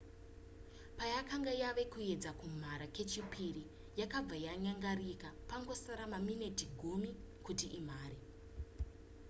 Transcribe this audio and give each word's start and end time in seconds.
payakanga 0.97 1.51
yava 1.61 1.83
kuedza 1.93 2.29
kumhara 2.39 2.85
kechipiri 2.95 3.63
yakabva 3.99 4.35
yanyangarika 4.45 5.27
pangosara 5.49 6.05
maminiti 6.13 6.65
10 6.79 7.09
kuti 7.45 7.67
imhare 7.79 8.17